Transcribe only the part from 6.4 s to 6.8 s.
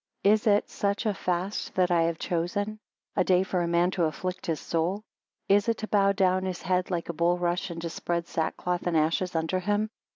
his